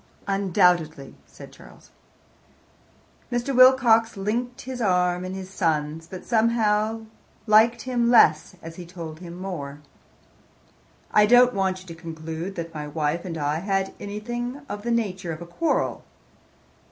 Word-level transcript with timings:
"Undoubtedly," 0.25 1.13
said 1.27 1.51
Charles. 1.51 1.91
Mr. 3.31 3.55
Wilcox 3.55 4.17
linked 4.17 4.61
his 4.61 4.81
arm 4.81 5.23
in 5.23 5.35
his 5.35 5.51
son's, 5.51 6.07
but 6.07 6.25
somehow 6.25 7.01
liked 7.45 7.83
him 7.83 8.09
less 8.09 8.55
as 8.63 8.77
he 8.77 8.85
told 8.87 9.19
him 9.19 9.35
more. 9.37 9.79
"I 11.11 11.27
don't 11.27 11.53
want 11.53 11.81
you 11.81 11.85
to 11.85 11.93
conclude 11.93 12.55
that 12.55 12.73
my 12.73 12.87
wife 12.87 13.25
and 13.25 13.37
I 13.37 13.59
had 13.59 13.93
anything 13.99 14.61
of 14.67 14.81
the 14.81 14.89
nature 14.89 15.31
of 15.33 15.39
a 15.43 15.45
quarrel. 15.45 16.03